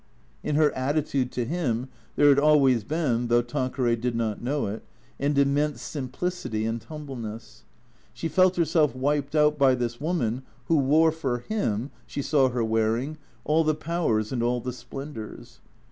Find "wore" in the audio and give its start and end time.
10.77-11.11